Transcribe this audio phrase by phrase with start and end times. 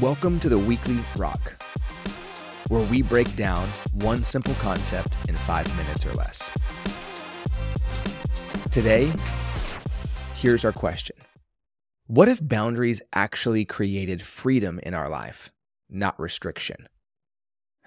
[0.00, 1.62] Welcome to the Weekly Rock,
[2.66, 6.52] where we break down one simple concept in five minutes or less.
[8.72, 9.12] Today,
[10.34, 11.14] here's our question
[12.08, 15.52] What if boundaries actually created freedom in our life,
[15.88, 16.88] not restriction?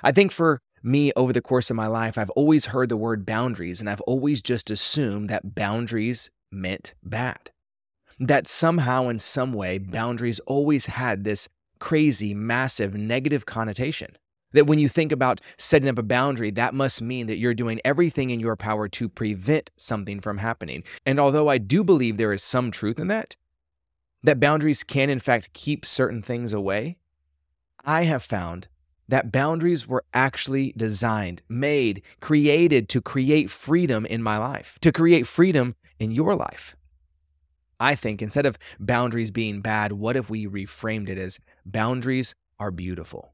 [0.01, 3.25] I think for me, over the course of my life, I've always heard the word
[3.25, 7.51] boundaries, and I've always just assumed that boundaries meant bad.
[8.17, 11.49] That somehow, in some way, boundaries always had this
[11.79, 14.15] crazy, massive negative connotation.
[14.53, 17.81] That when you think about setting up a boundary, that must mean that you're doing
[17.83, 20.83] everything in your power to prevent something from happening.
[21.05, 23.35] And although I do believe there is some truth in that,
[24.23, 26.97] that boundaries can in fact keep certain things away,
[27.83, 28.67] I have found
[29.07, 35.27] that boundaries were actually designed, made, created to create freedom in my life, to create
[35.27, 36.75] freedom in your life.
[37.79, 42.71] I think instead of boundaries being bad, what if we reframed it as boundaries are
[42.71, 43.33] beautiful?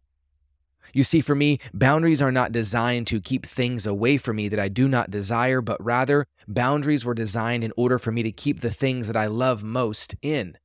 [0.93, 4.59] You see, for me, boundaries are not designed to keep things away from me that
[4.59, 8.59] I do not desire, but rather, boundaries were designed in order for me to keep
[8.59, 10.57] the things that I love most in.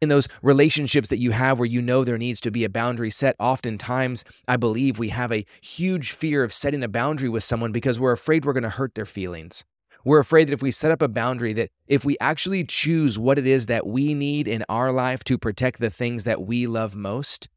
[0.00, 3.10] In those relationships that you have where you know there needs to be a boundary
[3.10, 7.72] set, oftentimes I believe we have a huge fear of setting a boundary with someone
[7.72, 9.64] because we're afraid we're going to hurt their feelings.
[10.04, 13.38] We're afraid that if we set up a boundary, that if we actually choose what
[13.38, 16.94] it is that we need in our life to protect the things that we love
[16.94, 17.48] most,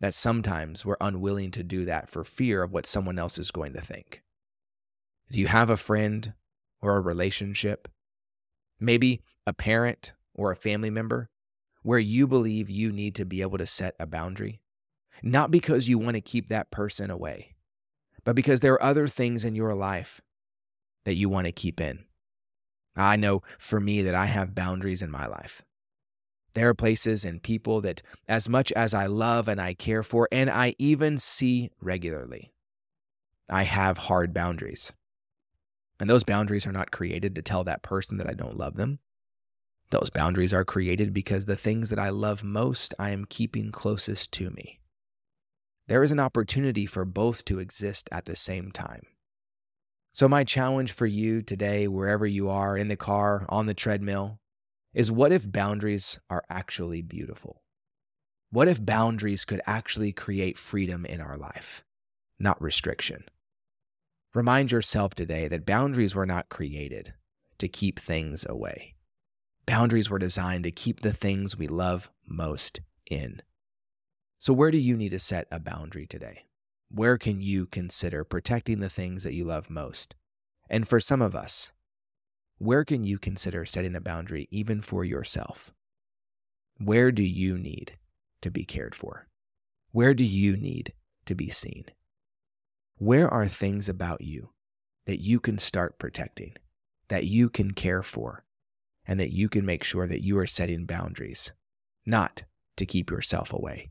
[0.00, 3.72] that sometimes we're unwilling to do that for fear of what someone else is going
[3.72, 4.22] to think.
[5.30, 6.34] Do you have a friend
[6.82, 7.88] or a relationship,
[8.78, 11.30] maybe a parent or a family member,
[11.82, 14.60] where you believe you need to be able to set a boundary?
[15.22, 17.54] Not because you want to keep that person away,
[18.24, 20.20] but because there are other things in your life
[21.06, 22.04] that you want to keep in.
[22.96, 25.62] I know for me that I have boundaries in my life.
[26.54, 30.28] There are places and people that, as much as I love and I care for,
[30.32, 32.50] and I even see regularly,
[33.48, 34.94] I have hard boundaries.
[36.00, 38.98] And those boundaries are not created to tell that person that I don't love them.
[39.90, 44.32] Those boundaries are created because the things that I love most, I am keeping closest
[44.32, 44.80] to me.
[45.86, 49.02] There is an opportunity for both to exist at the same time.
[50.16, 54.40] So, my challenge for you today, wherever you are, in the car, on the treadmill,
[54.94, 57.62] is what if boundaries are actually beautiful?
[58.50, 61.84] What if boundaries could actually create freedom in our life,
[62.38, 63.24] not restriction?
[64.32, 67.12] Remind yourself today that boundaries were not created
[67.58, 68.94] to keep things away.
[69.66, 73.42] Boundaries were designed to keep the things we love most in.
[74.38, 76.46] So, where do you need to set a boundary today?
[76.88, 80.14] Where can you consider protecting the things that you love most?
[80.68, 81.72] And for some of us,
[82.58, 85.72] where can you consider setting a boundary even for yourself?
[86.78, 87.98] Where do you need
[88.40, 89.28] to be cared for?
[89.92, 90.92] Where do you need
[91.26, 91.86] to be seen?
[92.98, 94.50] Where are things about you
[95.06, 96.54] that you can start protecting,
[97.08, 98.44] that you can care for,
[99.06, 101.52] and that you can make sure that you are setting boundaries,
[102.04, 102.42] not
[102.76, 103.90] to keep yourself away,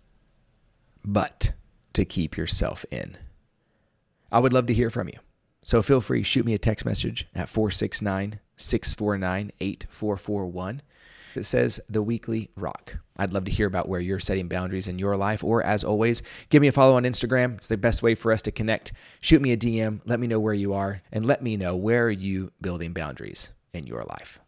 [1.03, 1.53] but
[1.95, 3.17] to keep yourself in.
[4.31, 5.19] I would love to hear from you.
[5.63, 10.81] So feel free, shoot me a text message at 469 649 8441
[11.33, 12.97] that says The Weekly Rock.
[13.17, 15.43] I'd love to hear about where you're setting boundaries in your life.
[15.43, 17.55] Or as always, give me a follow on Instagram.
[17.55, 18.93] It's the best way for us to connect.
[19.19, 22.05] Shoot me a DM, let me know where you are, and let me know where
[22.05, 24.39] are you building boundaries in your life.